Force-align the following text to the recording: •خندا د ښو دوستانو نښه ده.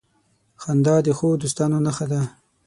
•خندا 0.61 0.95
د 1.05 1.07
ښو 1.17 1.27
دوستانو 1.41 1.77
نښه 1.85 2.05
ده. 2.11 2.21